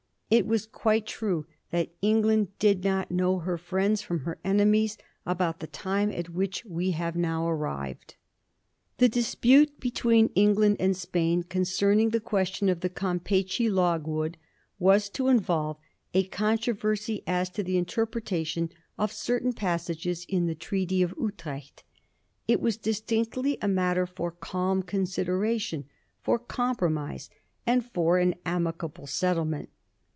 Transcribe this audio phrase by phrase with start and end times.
[0.33, 5.59] It was quite true that England did not know her friends firom her enemies about
[5.59, 8.15] the time at which we have now arrived.
[8.99, 14.37] The dispute between England and Spain concern ing the question of the Campeachy logwood
[14.79, 15.75] was to involve
[16.13, 21.83] a controversy as to the interpretation of certain passages in the Treaty of Utrecht.
[22.47, 25.89] It was distinctly a matter for calm consideration,
[26.21, 27.29] for com promise,
[27.67, 29.67] and for an amicable settlement.